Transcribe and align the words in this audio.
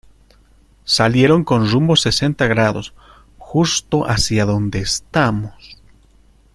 salieron 0.83 1.43
con 1.43 1.69
rumbo 1.69 1.95
sesenta 1.95 2.47
grados, 2.47 2.95
justo 3.37 4.05
hacia 4.09 4.45
donde 4.45 4.79
estamos. 4.79 5.77